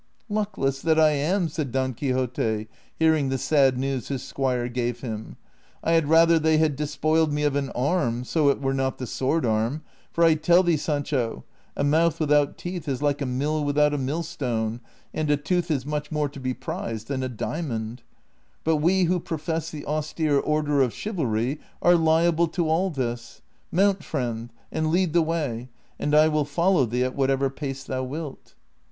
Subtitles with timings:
[0.39, 2.67] "Luckless that I am I" said Don Quixote,
[2.97, 5.37] hearing the sad news his squire gave him;"
[5.83, 9.05] I had rather they had despoiled me of an arm, so it were not the
[9.05, 11.43] sword arm; for I tell thee, Sancho,
[11.77, 14.81] a mouth without teeth is like a mill without a mill stone,
[15.13, 18.01] and a tooth is much more to be prized than a diamond;
[18.63, 23.43] but we who profess the austere order of chivalry are liable to all this.
[23.71, 28.01] Mount, friend, and lead the way, and I will follow thee at whatever pace thou
[28.03, 28.55] wilt."